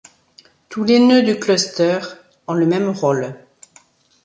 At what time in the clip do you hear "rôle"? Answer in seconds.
2.89-3.35